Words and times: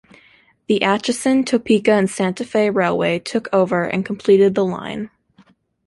The 0.65 0.81
Atchison, 0.81 1.43
Topeka 1.43 1.91
and 1.91 2.09
Santa 2.09 2.43
Fe 2.43 2.71
Railway 2.71 3.19
took 3.19 3.47
over 3.53 3.83
and 3.83 4.03
completed 4.03 4.55
the 4.55 4.65
line. 4.65 5.11